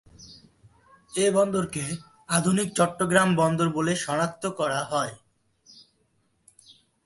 [1.13, 1.83] এ বন্দরকে
[2.29, 5.13] আধুনিক চট্টগ্রাম বন্দর বলে শনাক্ত করা হয়।